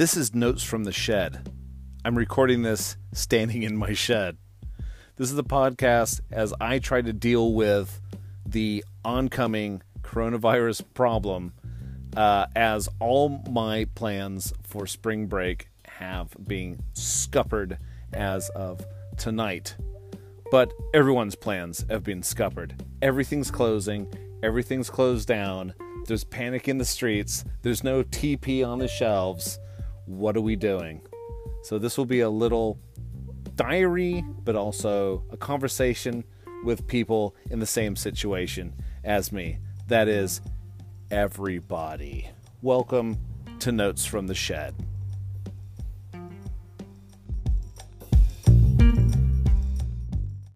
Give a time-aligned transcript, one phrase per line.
[0.00, 1.52] This is Notes from the Shed.
[2.06, 4.38] I'm recording this standing in my shed.
[5.16, 8.00] This is the podcast as I try to deal with
[8.46, 11.52] the oncoming coronavirus problem
[12.16, 17.76] uh, as all my plans for spring break have been scuppered
[18.14, 18.82] as of
[19.18, 19.76] tonight.
[20.50, 22.80] But everyone's plans have been scuppered.
[23.02, 24.10] Everything's closing,
[24.42, 25.74] everything's closed down.
[26.06, 29.58] There's panic in the streets, there's no TP on the shelves
[30.10, 31.00] what are we doing?
[31.62, 32.78] So this will be a little
[33.54, 36.24] diary, but also a conversation
[36.64, 38.74] with people in the same situation
[39.04, 39.58] as me.
[39.86, 40.40] That is
[41.12, 42.28] everybody.
[42.60, 43.18] Welcome
[43.60, 44.74] to Notes from the Shed.